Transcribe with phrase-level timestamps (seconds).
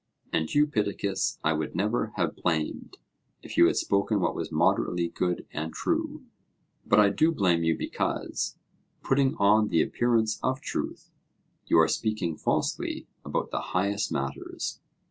[0.33, 2.97] And you, Pittacus, I would never have blamed,
[3.43, 6.23] if you had spoken what was moderately good and true;
[6.87, 8.57] but I do blame you because,
[9.03, 11.11] putting on the appearance of truth,
[11.67, 14.79] you are speaking falsely about the highest matters.'